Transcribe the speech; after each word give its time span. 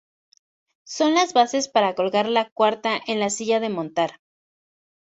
Son 0.83 1.13
las 1.13 1.33
bases 1.33 1.67
para 1.67 1.93
colgar 1.93 2.27
la 2.27 2.49
cuarta 2.49 2.99
en 3.05 3.19
la 3.19 3.29
silla 3.29 3.59
de 3.59 3.69
montar. 3.69 4.19